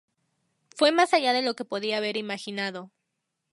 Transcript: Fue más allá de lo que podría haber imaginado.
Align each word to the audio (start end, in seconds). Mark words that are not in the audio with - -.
Fue 0.75 0.91
más 0.91 1.13
allá 1.13 1.31
de 1.31 1.43
lo 1.43 1.53
que 1.55 1.63
podría 1.63 1.97
haber 1.97 2.17
imaginado. 2.17 2.89